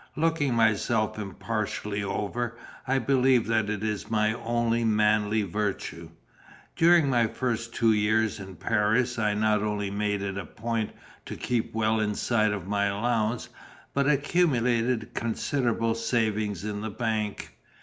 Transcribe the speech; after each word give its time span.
Looking 0.15 0.55
myself 0.55 1.19
impartially 1.19 2.03
over, 2.03 2.57
I 2.87 2.97
believe 2.97 3.45
that 3.45 3.69
is 3.69 4.09
my 4.09 4.33
only 4.33 4.83
manly 4.83 5.43
virtue. 5.43 6.09
During 6.75 7.07
my 7.07 7.27
first 7.27 7.75
two 7.75 7.93
years 7.93 8.39
in 8.39 8.55
Paris 8.55 9.19
I 9.19 9.35
not 9.35 9.61
only 9.61 9.91
made 9.91 10.23
it 10.23 10.39
a 10.39 10.45
point 10.47 10.89
to 11.27 11.35
keep 11.35 11.75
well 11.75 11.99
inside 11.99 12.51
of 12.51 12.65
my 12.65 12.85
allowance, 12.85 13.49
but 13.93 14.09
accumulated 14.09 15.13
considerable 15.13 15.93
savings 15.93 16.63
in 16.65 16.81
the 16.81 16.89
bank. 16.89 17.51